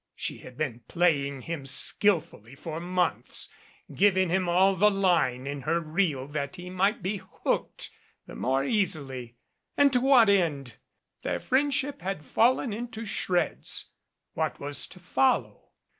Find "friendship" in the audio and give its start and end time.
11.39-12.01